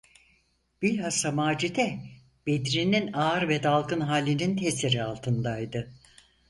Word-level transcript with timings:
Bilhassa 0.81 1.31
Macide 1.31 1.99
Bedri’nin 2.47 3.13
ağır 3.13 3.47
ve 3.49 3.63
dalgın 3.63 3.99
halinin 4.01 4.57
tesiri 4.57 5.03
altındaydı. 5.03 5.93